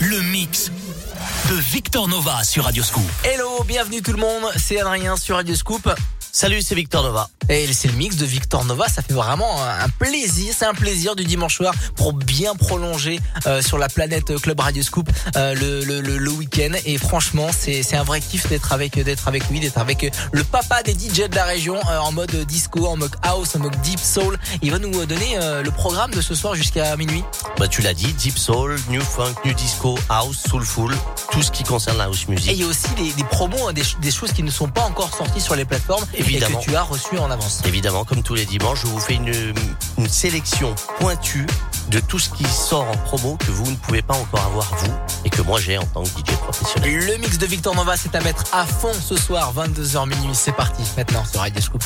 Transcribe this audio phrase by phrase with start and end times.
[0.00, 0.70] Le mix
[1.50, 3.02] de Victor Nova sur Radioscoop.
[3.24, 5.90] Hello, bienvenue tout le monde, c'est Adrien sur Radioscoop.
[6.36, 7.30] Salut, c'est Victor Nova.
[7.48, 11.14] Et c'est le mix de Victor Nova, ça fait vraiment un plaisir, c'est un plaisir
[11.14, 15.84] du dimanche soir pour bien prolonger euh, sur la planète Club Radio Scoop euh, le,
[15.84, 16.72] le, le, week-end.
[16.86, 20.82] Et franchement, c'est un vrai kiff d'être avec d'être avec lui, d'être avec le papa
[20.82, 24.00] des DJ de la région euh, en mode disco, en mode house, en mode deep
[24.00, 24.36] soul.
[24.62, 27.22] Il va nous donner le programme de ce soir jusqu'à minuit.
[27.58, 30.92] Bah tu l'as dit, deep soul, new funk, new disco, house, soulful,
[31.30, 32.50] tout ce qui concerne la house music.
[32.50, 34.68] Et il y a aussi des, des promos, hein, des, des, choses qui ne sont
[34.68, 36.60] pas encore sorties sur les plateformes Évidemment.
[36.60, 37.62] et que tu as reçu en avance.
[37.64, 39.32] Évidemment, comme tous les dimanches, je vous fais une,
[39.98, 41.46] une sélection pointue
[41.88, 44.92] de tout ce qui sort en promo que vous ne pouvez pas encore avoir vous
[45.24, 46.96] et que moi j'ai en tant que DJ professionnel.
[47.06, 50.34] Le mix de Victor Nova, c'est à mettre à fond ce soir, 22h minuit.
[50.34, 51.84] C'est parti maintenant sur Radio Scoop.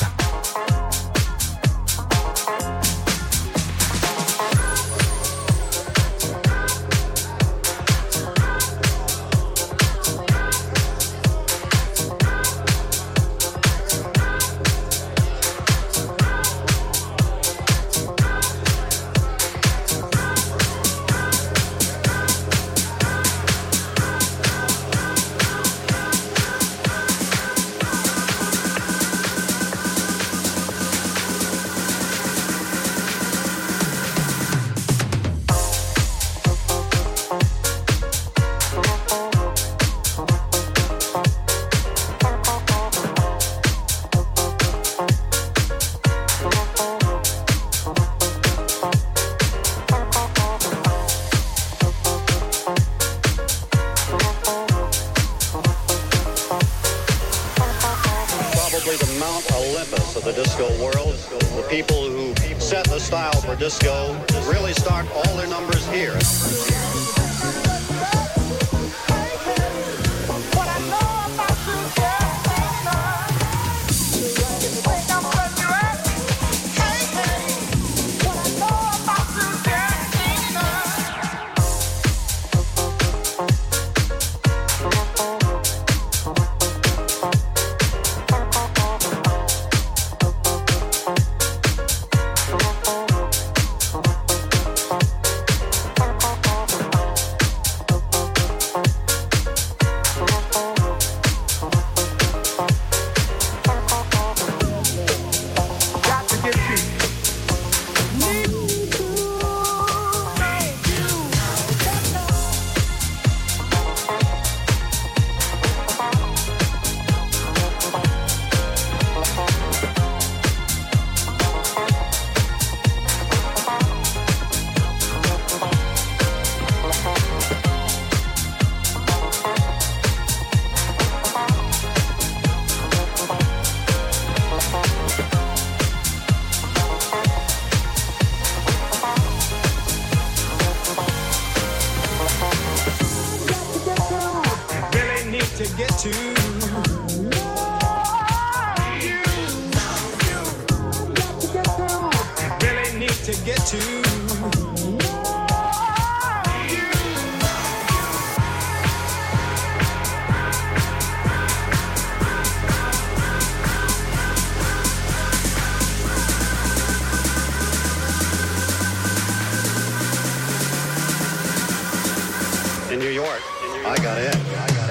[172.91, 173.41] in New York.
[173.85, 174.35] I got it.
[174.35, 174.88] I got.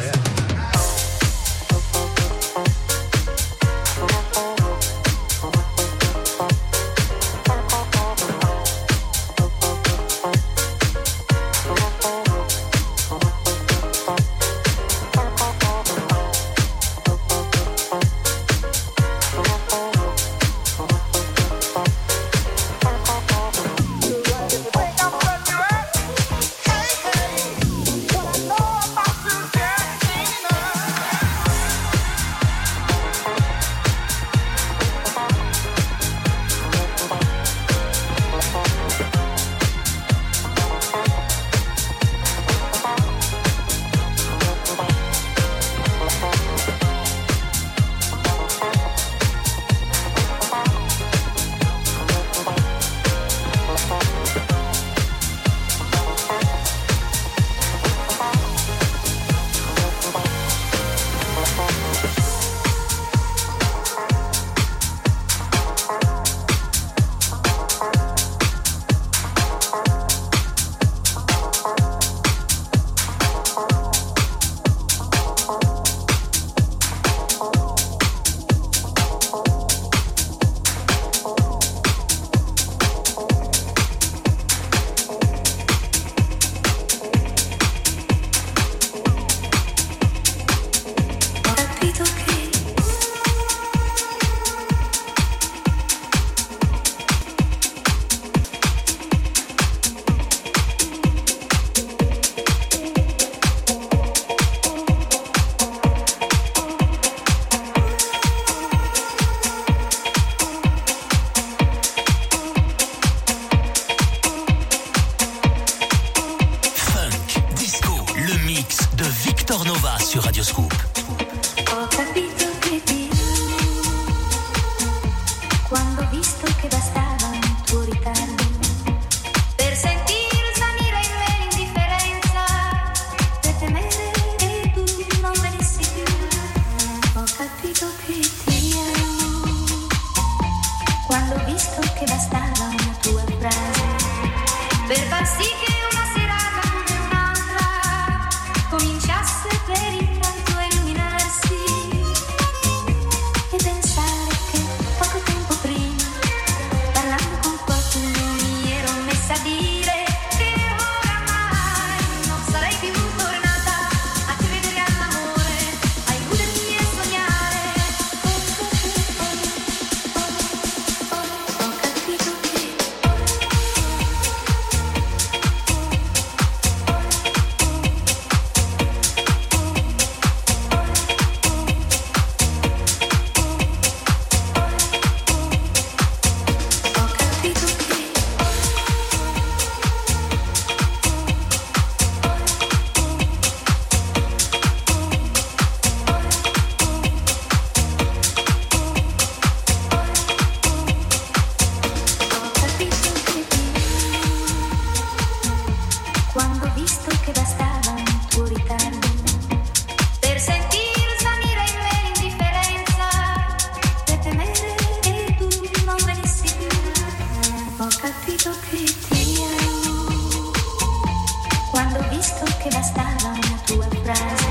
[222.69, 224.47] che bastava una tua frase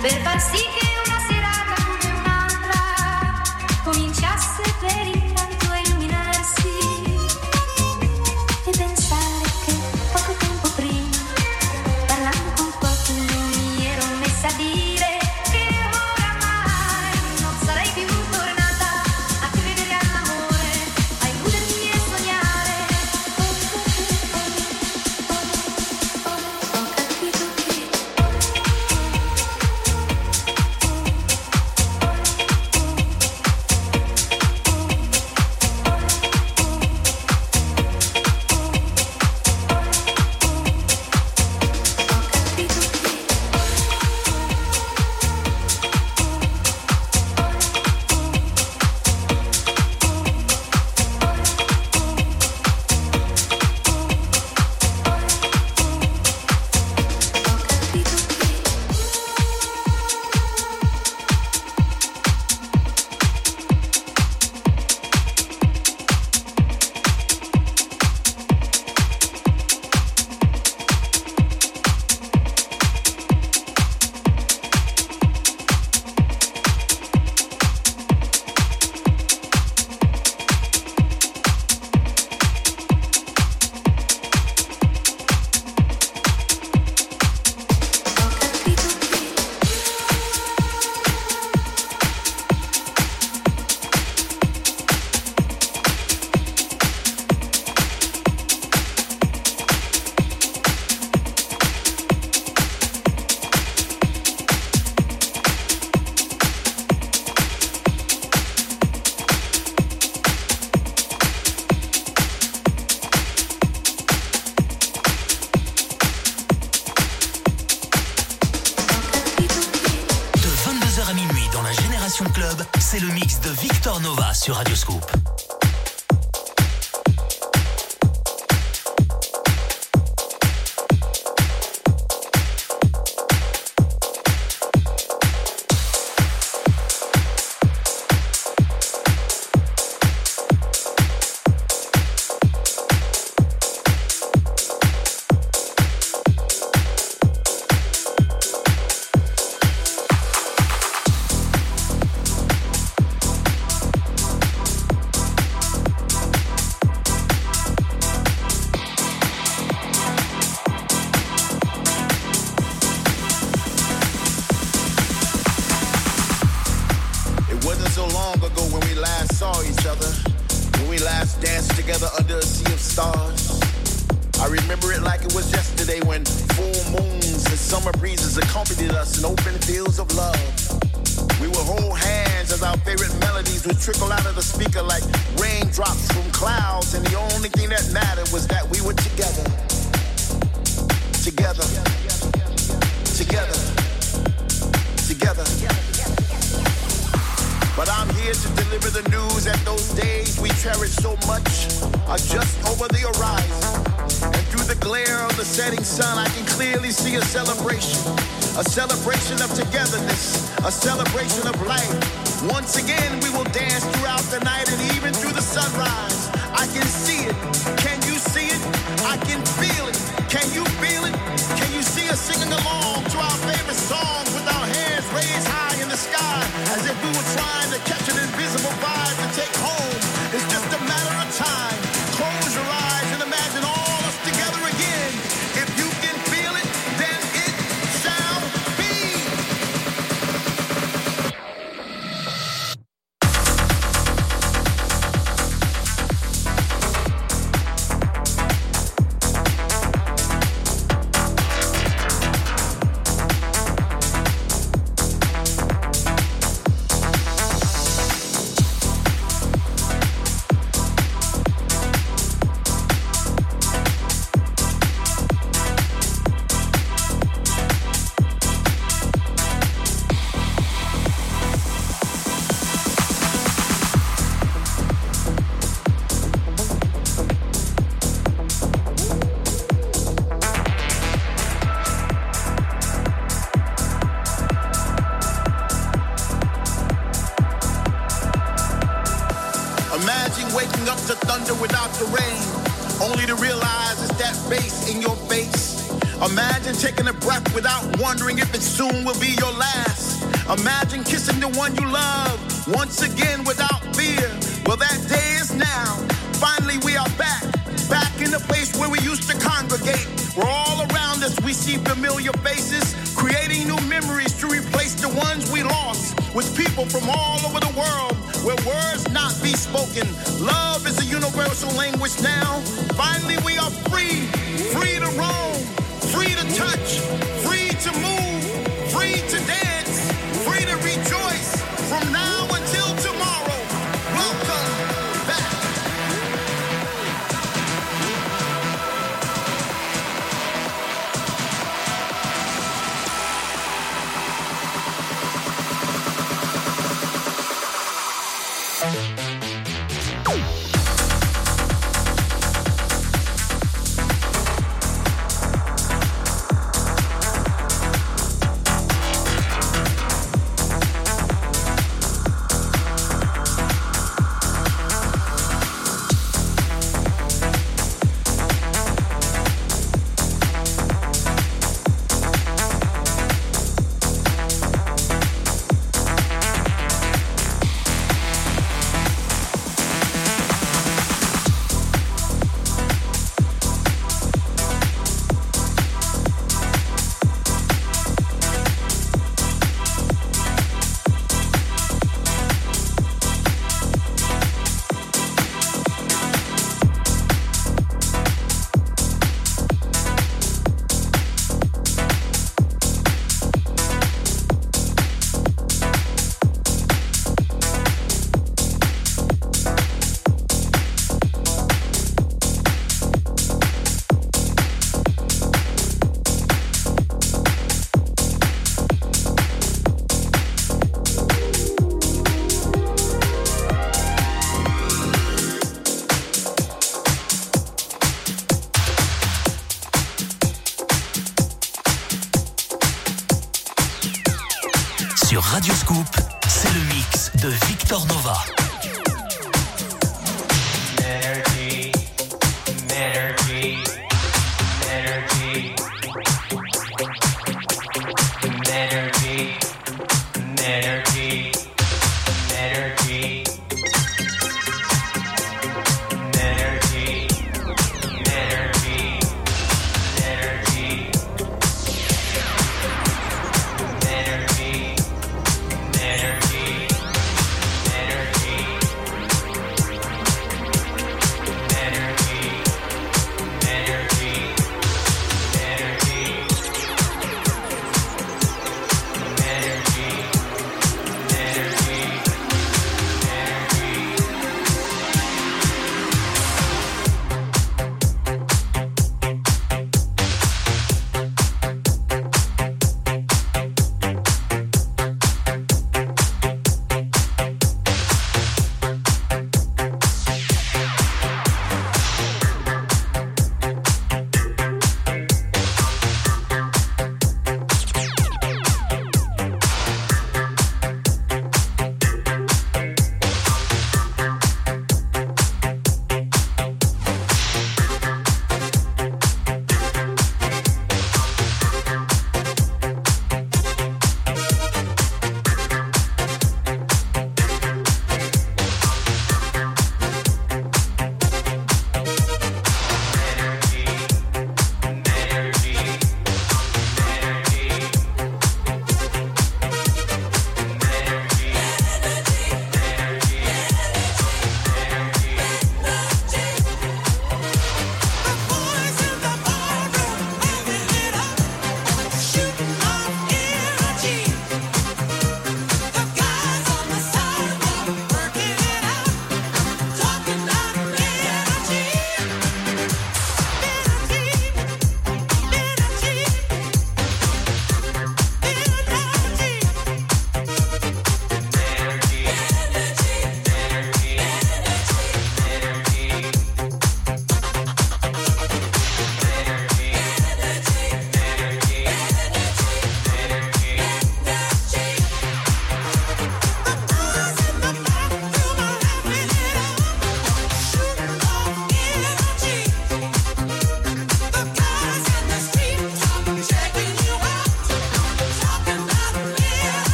[0.00, 0.87] per far sì che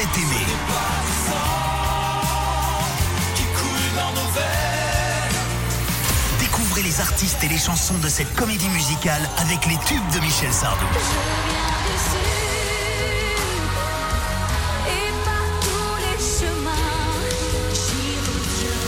[0.00, 0.46] Je vais t'aimer.
[6.38, 10.52] Découvrez les artistes et les chansons de cette comédie musicale avec les tubes de Michel
[10.52, 10.86] Sardou.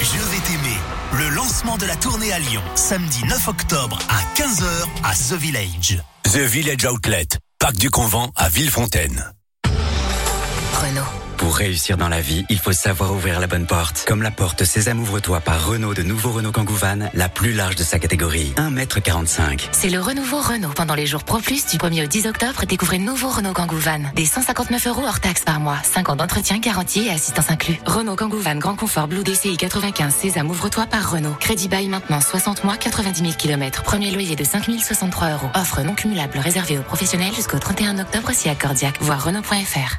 [0.00, 0.78] Je vais t'aimer.
[1.18, 6.02] Le lancement de la tournée à Lyon, samedi 9 octobre à 15h à The Village.
[6.22, 9.32] The Village Outlet, Parc du Convent à Villefontaine.
[10.72, 11.02] Renault.
[11.36, 14.04] Pour réussir dans la vie, il faut savoir ouvrir la bonne porte.
[14.06, 17.74] Comme la porte Sésame ouvre-toi par Renault de nouveau Renault Kangoo Van, la plus large
[17.74, 18.52] de sa catégorie.
[18.56, 19.68] 1m45.
[19.72, 20.70] C'est le renouveau Renault.
[20.76, 24.00] Pendant les jours Pro Plus du 1er au 10 octobre, découvrez nouveau Renault Kangoo Van.
[24.14, 25.78] Des 159 euros hors taxes par mois.
[25.82, 27.80] 5 ans d'entretien garantie et assistance inclus.
[27.86, 31.34] Renault Kangoo Van Grand Confort Blue DCI 95 Sésame ouvre-toi par Renault.
[31.40, 33.82] Crédit bail maintenant 60 mois 90 000 km.
[33.82, 35.50] Premier loyer de 5 063 euros.
[35.54, 38.98] Offre non cumulable réservée aux professionnels jusqu'au 31 octobre si accordiaque.
[39.00, 39.98] Voir Renault.fr.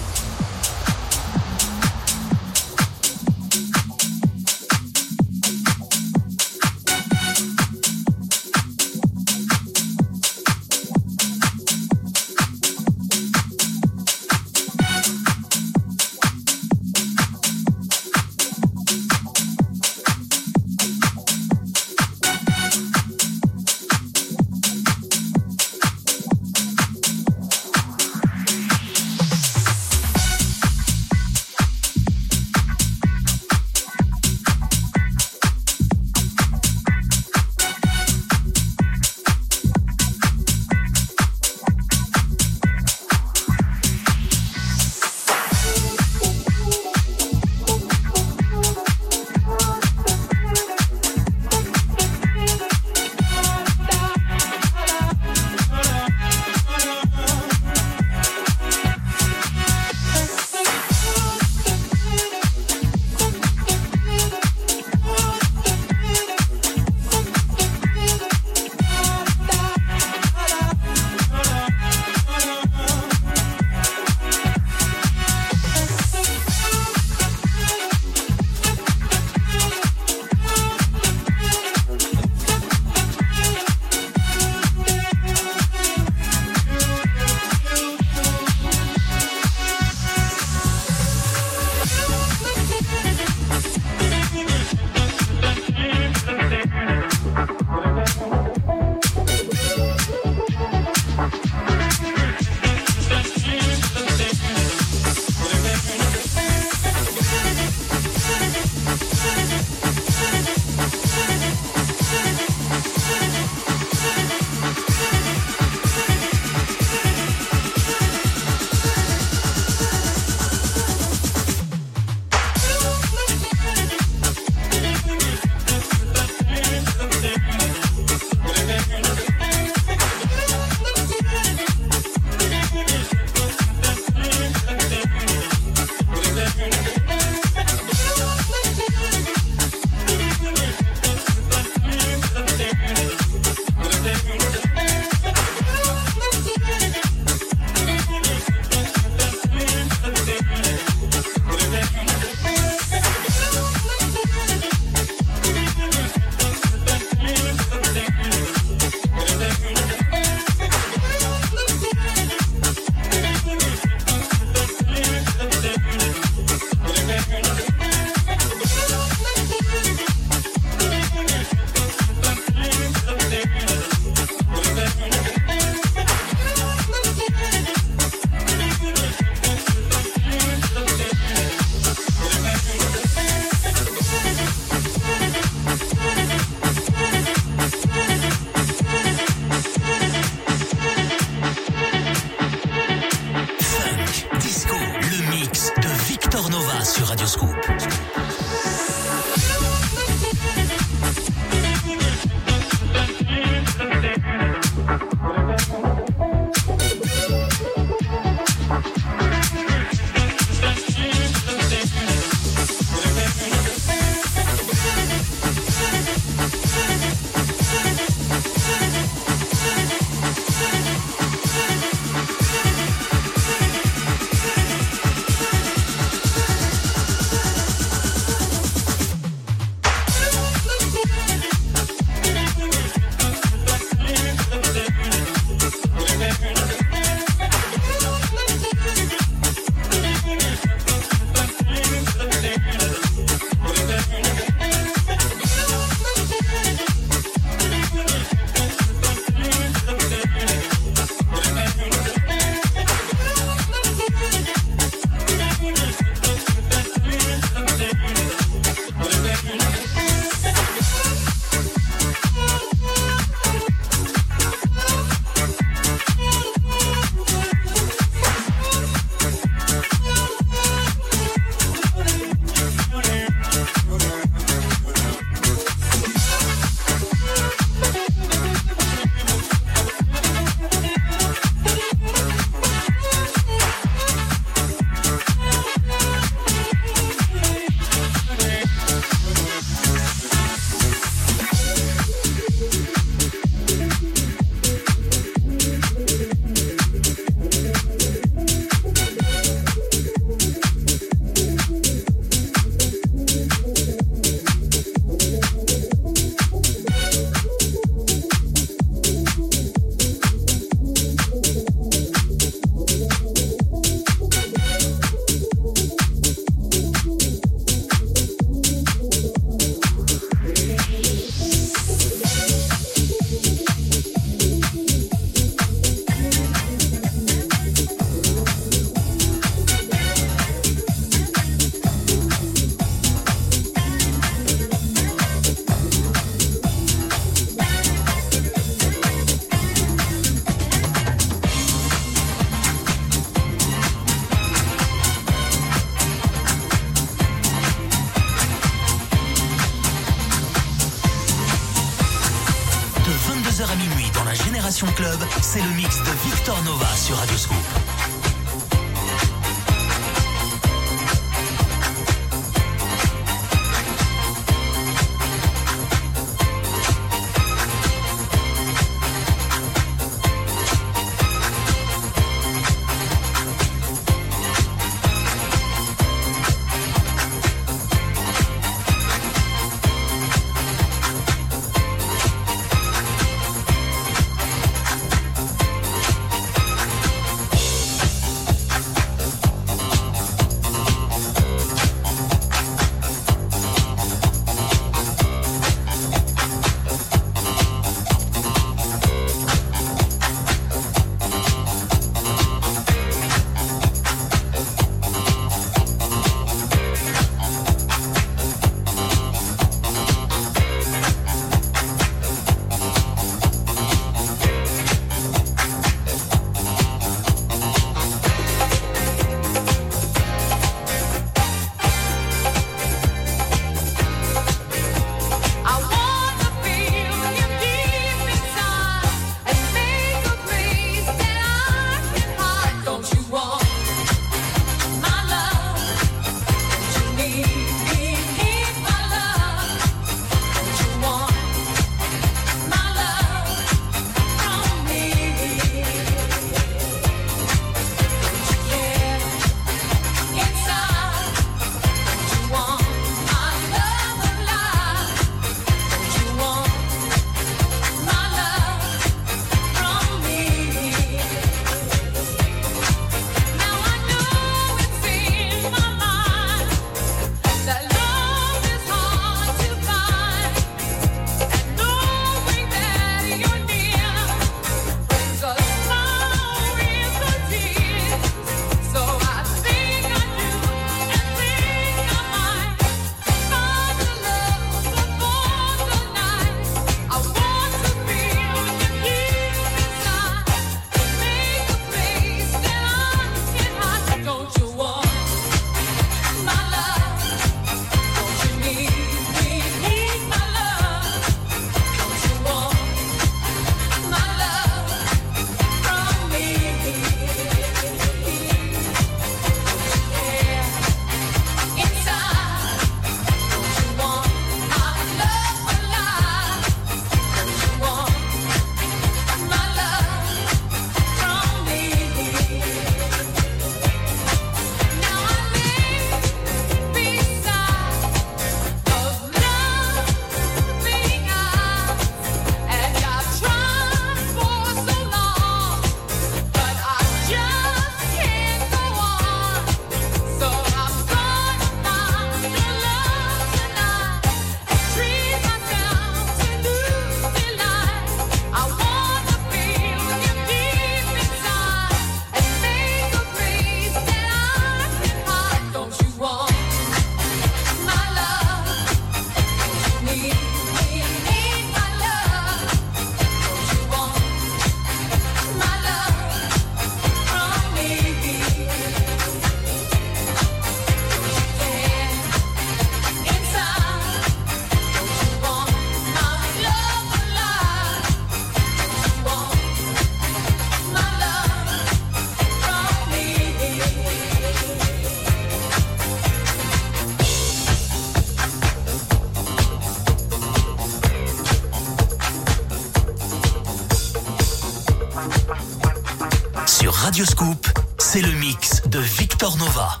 [599.41, 600.00] Store Nova.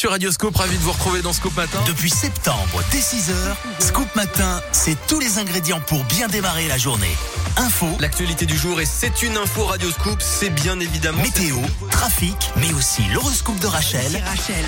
[0.00, 1.78] Sur Radioscope, ravi de vous retrouver dans Scoop Matin.
[1.86, 3.34] Depuis septembre, dès 6h,
[3.80, 7.14] Scoop Matin, c'est tous les ingrédients pour bien démarrer la journée.
[7.58, 11.20] Info, L'actualité du jour et c'est une info Radioscoop, c'est bien évidemment...
[11.20, 11.58] météo,
[11.90, 14.10] trafic, mais aussi l'horoscope de Rachel,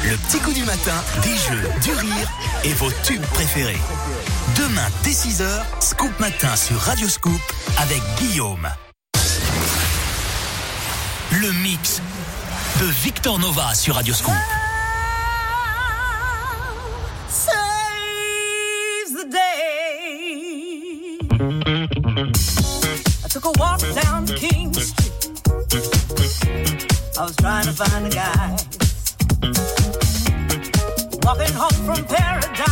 [0.04, 2.30] le petit coup du matin, des jeux, du rire
[2.64, 3.80] et vos tubes préférés.
[4.58, 5.46] Demain, dès 6h,
[5.80, 7.40] Scoop Matin sur Radioscoop
[7.78, 8.68] avec Guillaume.
[11.40, 12.02] Le mix
[12.82, 14.34] de Victor Nova sur Radioscoop.
[14.34, 14.51] saves
[21.32, 25.32] I took a walk down King Street.
[27.18, 28.56] I was trying to find a guy.
[31.22, 32.71] Walking home from paradise.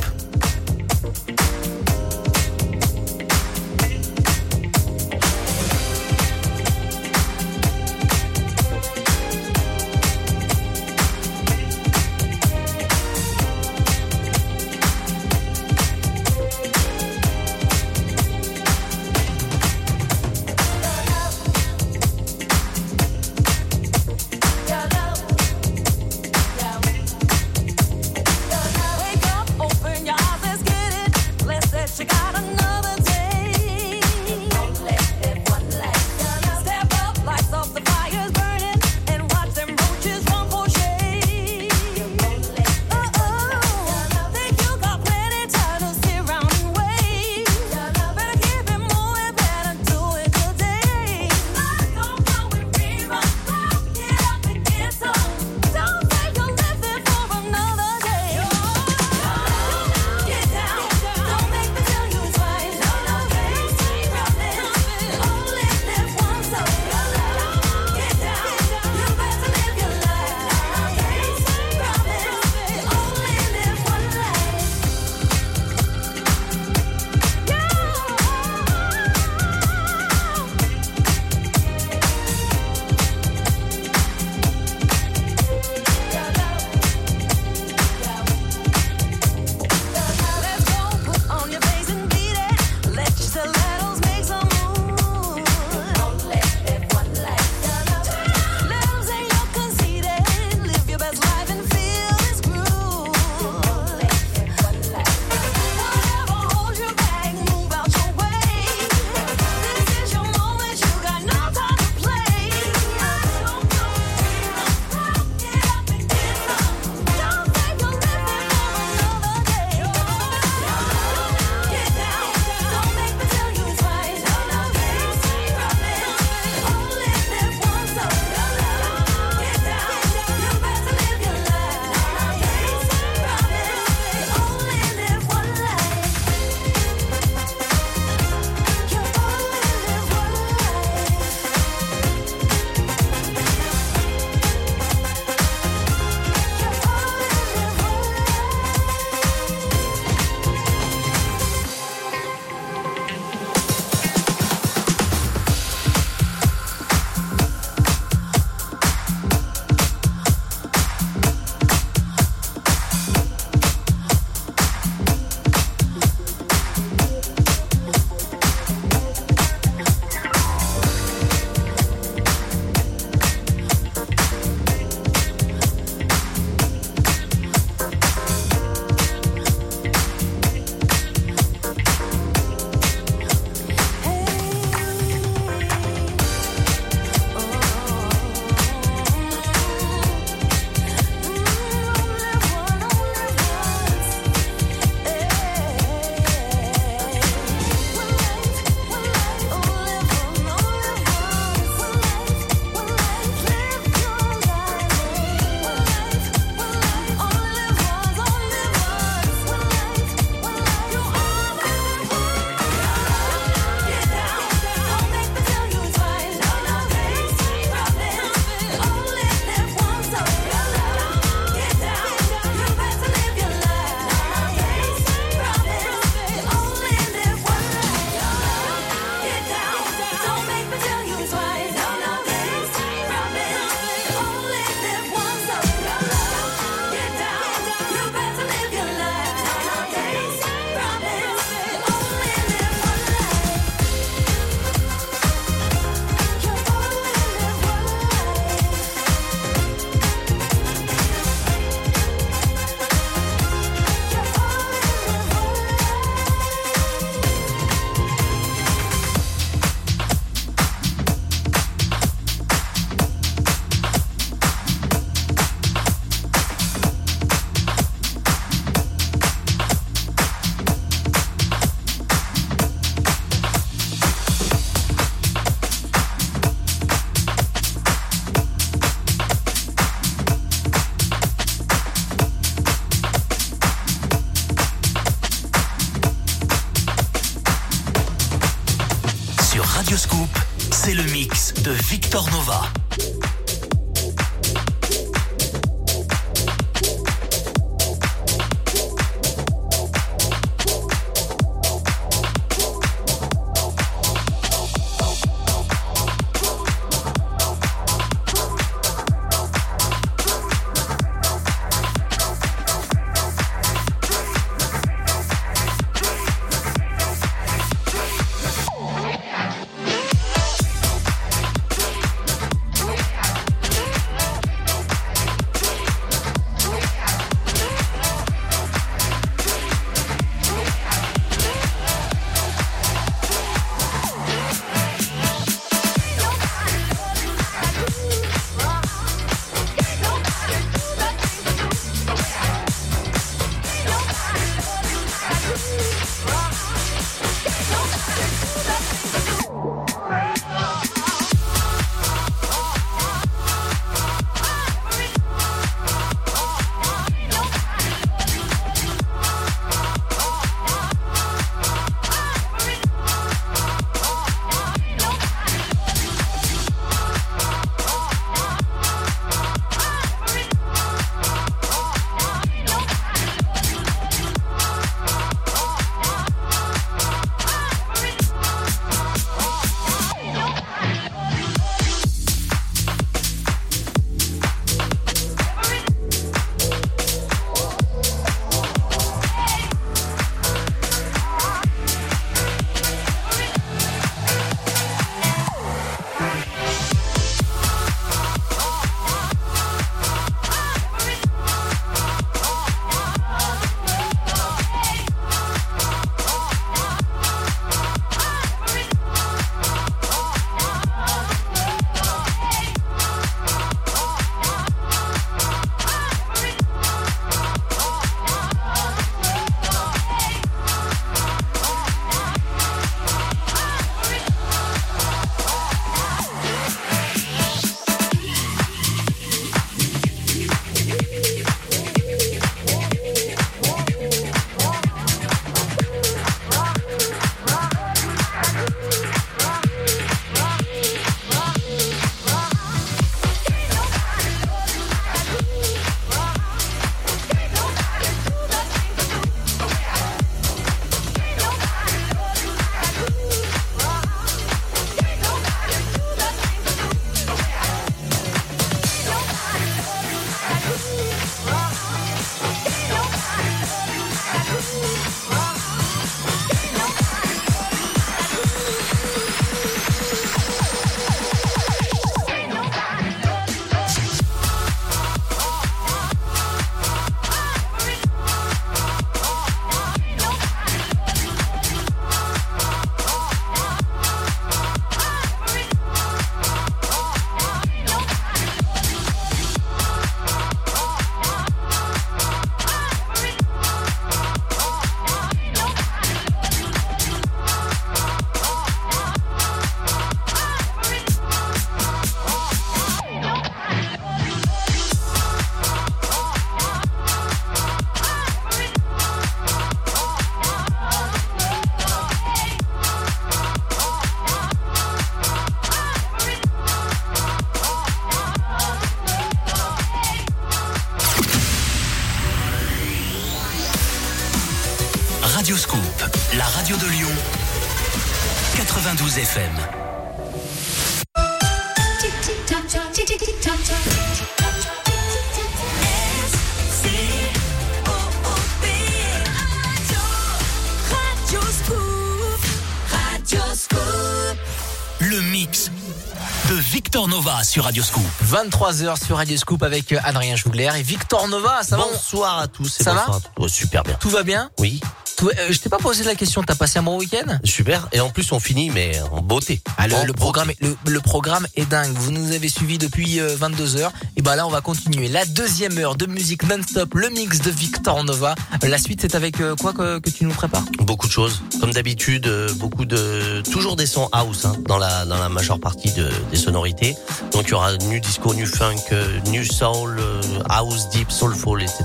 [547.51, 548.05] Sur Radio Scoop.
[548.23, 551.63] 23h sur Radio Scoop avec Adrien Jougler et Victor Nova.
[551.63, 553.19] Ça va Bonsoir à tous et Ça va à.
[553.35, 553.95] Oh, super bien.
[553.99, 554.79] Tout va bien Oui,
[555.17, 556.41] Tout- euh, Je t'ai pas posé la question.
[556.43, 557.39] T'as passé un bon week-end?
[557.43, 557.89] Super.
[557.91, 559.61] Et en plus, on finit, mais en beauté.
[559.83, 561.91] Ah, le, programme, est- le, le programme est dingue.
[561.95, 563.89] Vous nous avez suivis depuis 22h.
[564.15, 565.07] Et ben là, on va continuer.
[565.07, 568.35] La deuxième heure de musique non-stop, le mix de Victor Nova.
[568.63, 570.63] Euh, La suite, c'est avec euh, quoi que, que tu nous prépares?
[570.79, 571.41] Beaucoup de choses.
[571.59, 575.59] Comme d'habitude, euh, beaucoup de toujours des sons house hein, dans la dans la majeure
[575.59, 576.95] partie de, des sonorités.
[577.33, 581.61] Donc il y aura nu disco, nu funk, euh, nu soul, euh, house deep, soulful,
[581.61, 581.83] etc.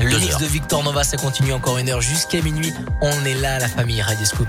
[0.00, 0.40] Le Deux mix heures.
[0.40, 2.72] de Victor Nova, ça continue encore une heure jusqu'à minuit.
[3.00, 4.48] On est là, la famille Radio Scoop.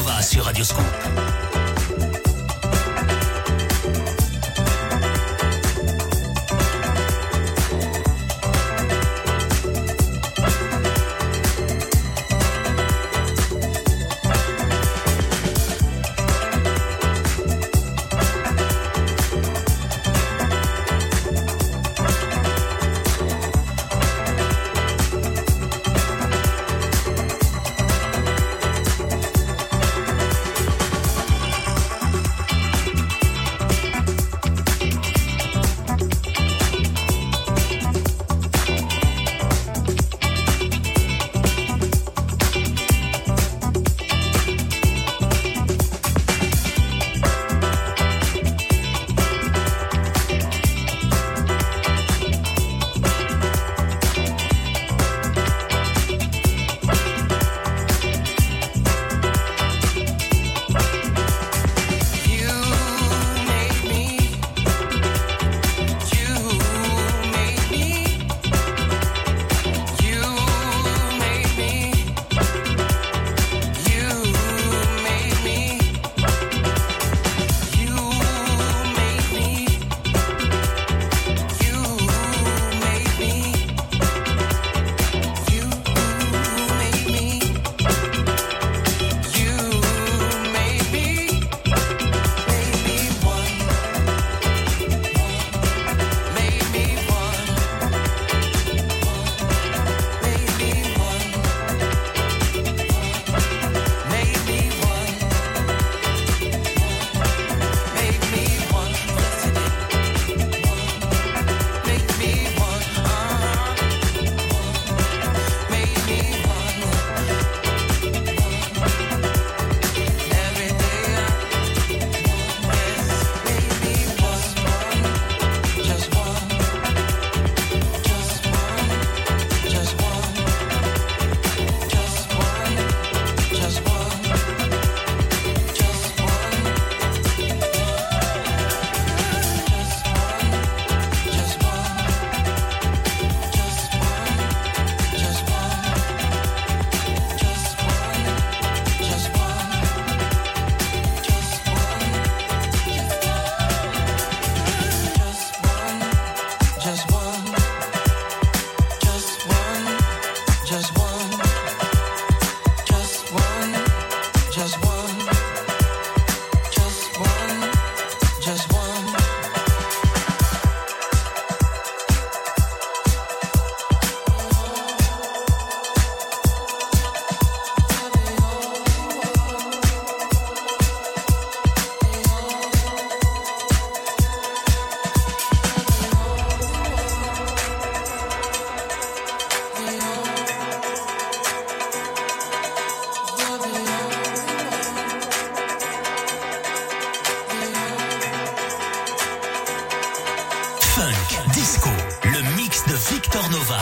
[0.00, 1.29] Nova sur Radioscoop.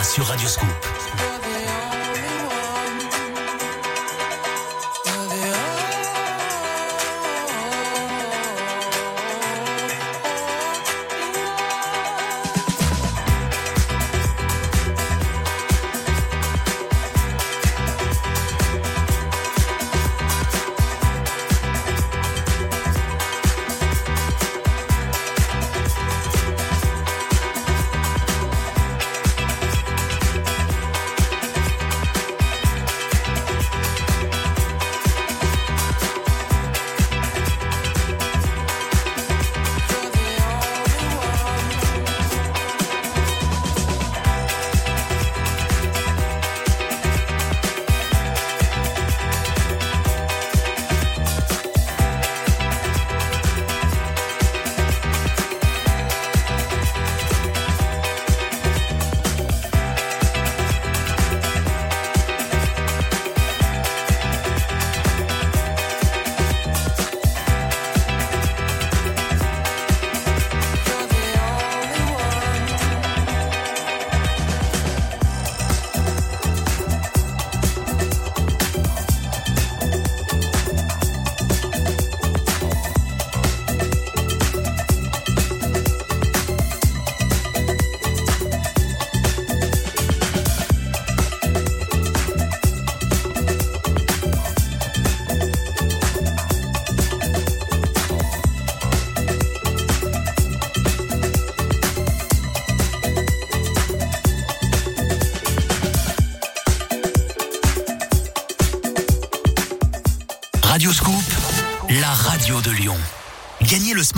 [0.03, 0.47] Sur Radio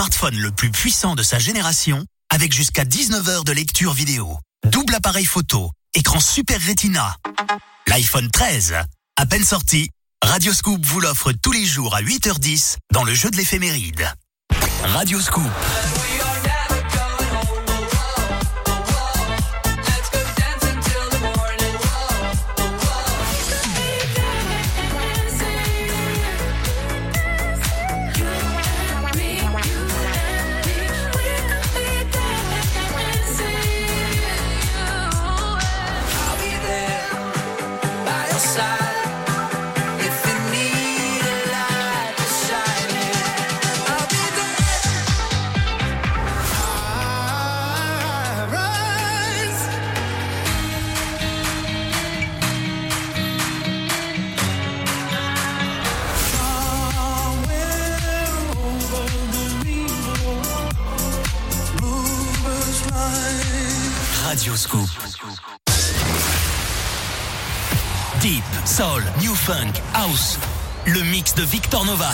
[0.01, 4.39] smartphone le plus puissant de sa génération avec jusqu'à 19 heures de lecture vidéo.
[4.65, 7.17] Double appareil photo, écran Super Retina.
[7.85, 8.77] L'iPhone 13,
[9.15, 9.91] à peine sorti,
[10.23, 14.11] Radio Scoop vous l'offre tous les jours à 8h10 dans le jeu de l'éphéméride.
[14.85, 15.51] Radio Scoop.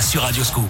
[0.07, 0.66] Sur Radio Scoop.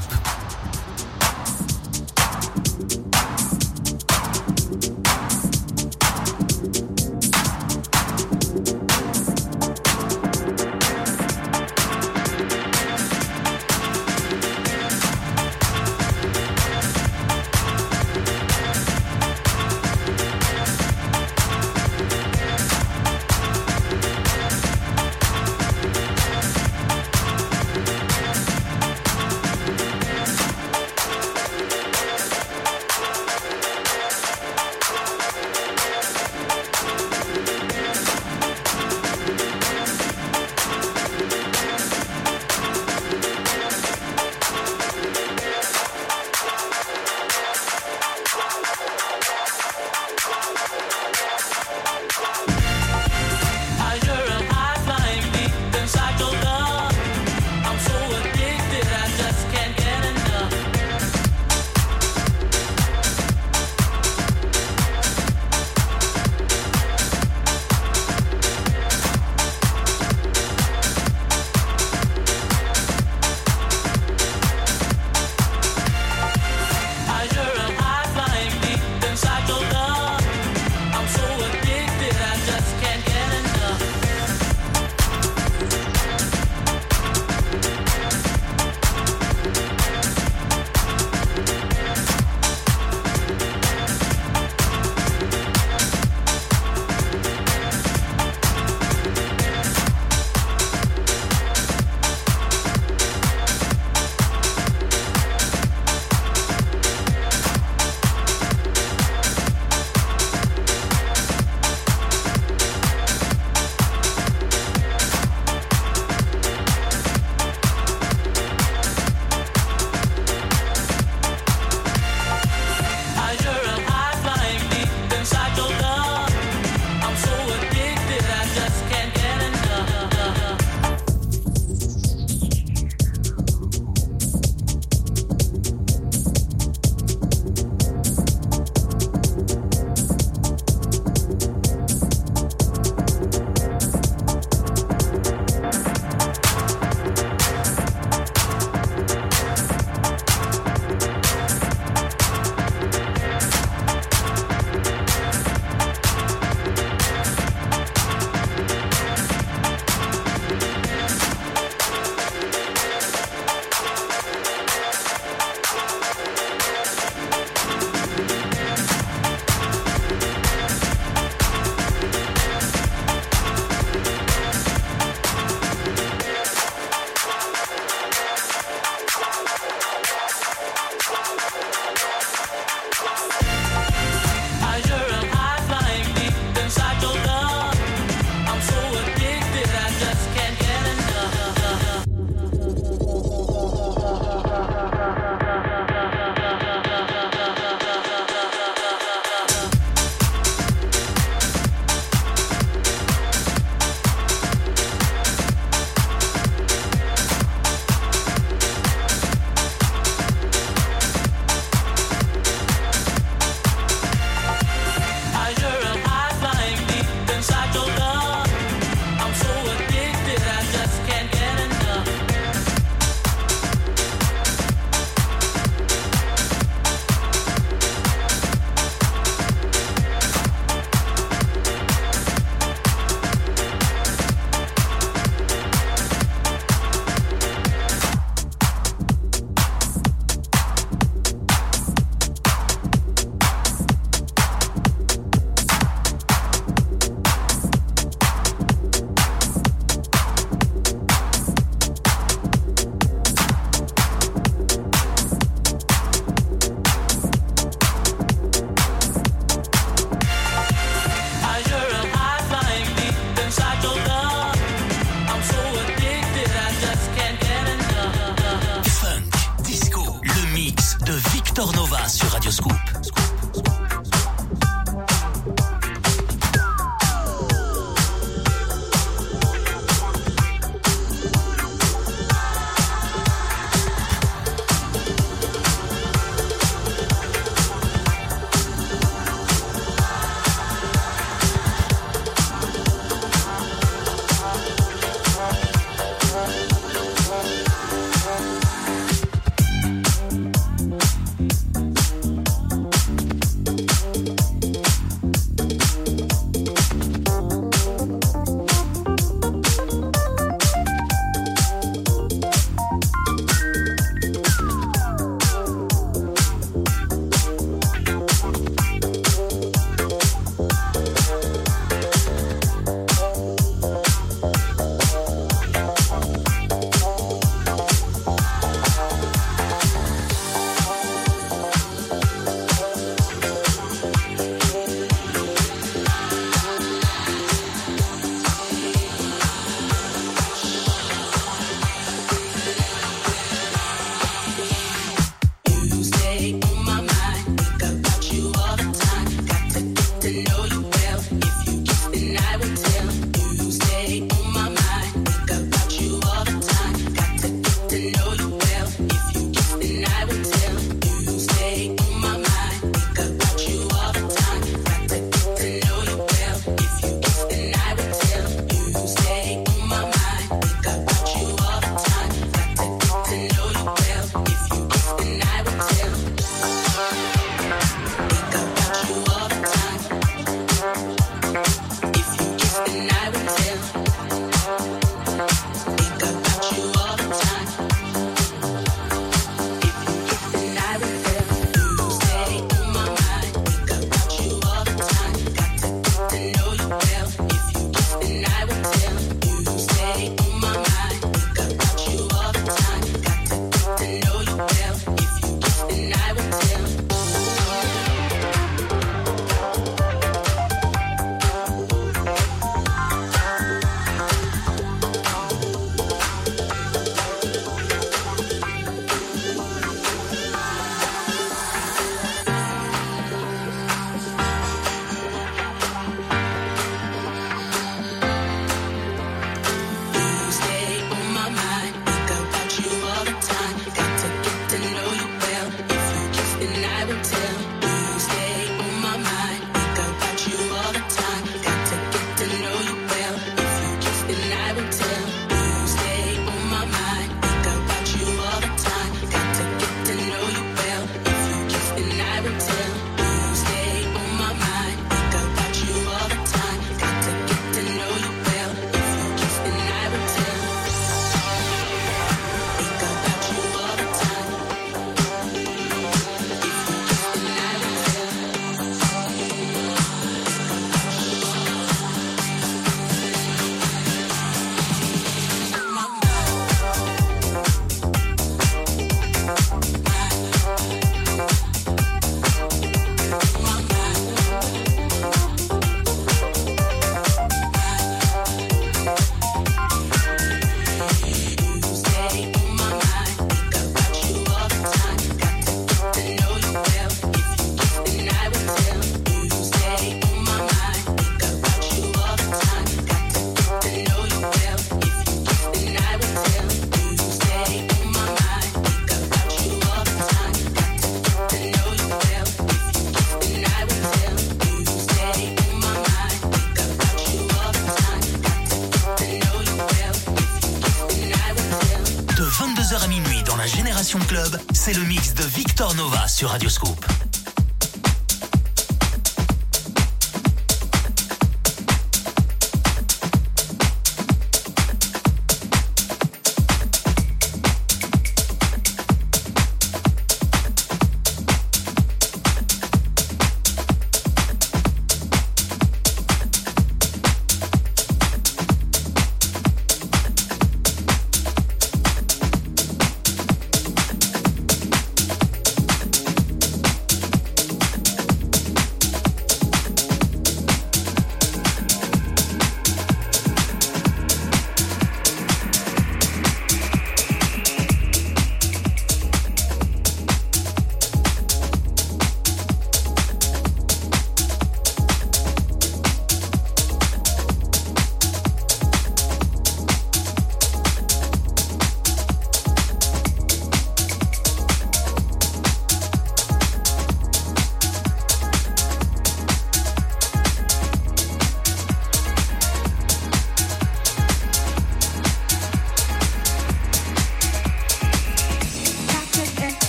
[526.57, 526.96] Nova sur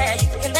[0.00, 0.42] Radioscoop.
[0.42, 0.59] Sur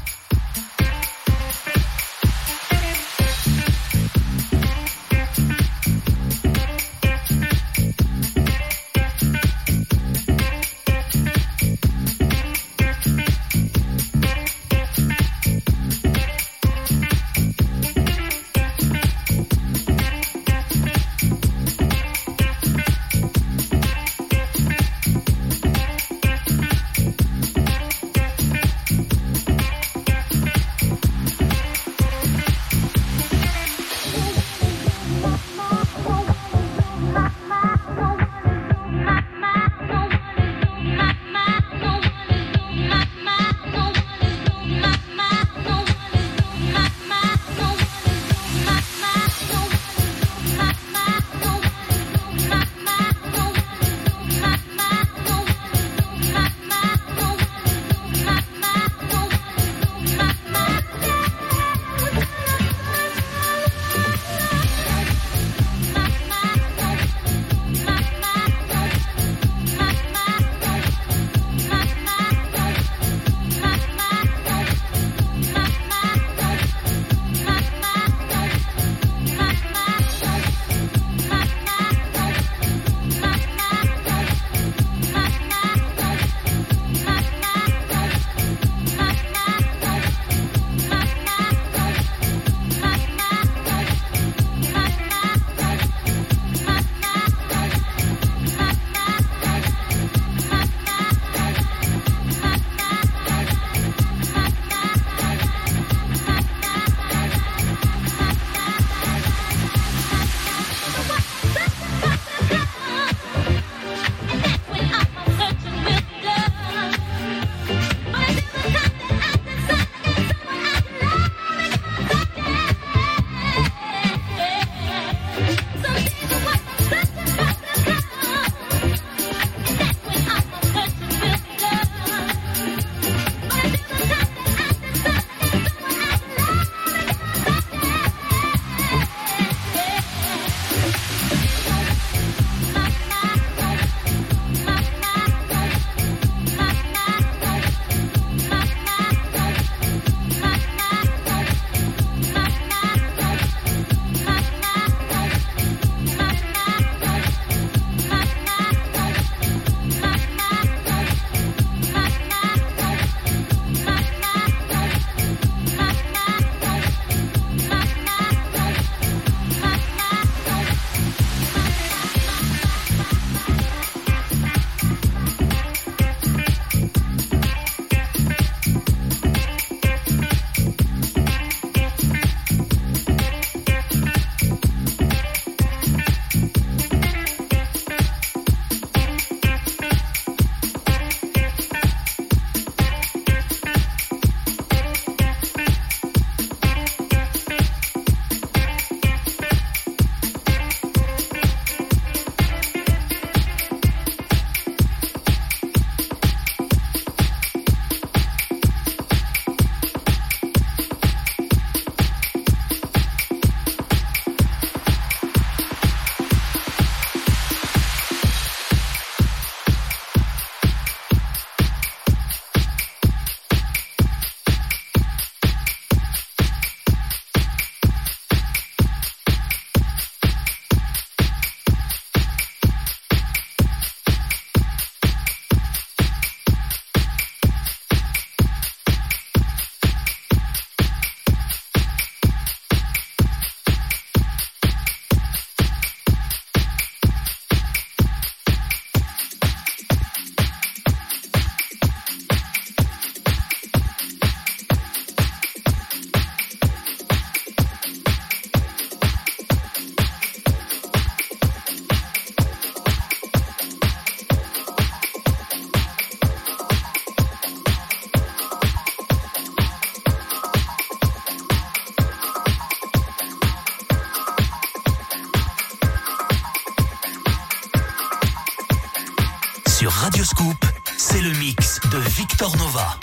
[281.91, 283.00] de Victor Nova.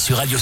[0.00, 0.38] Sur Radio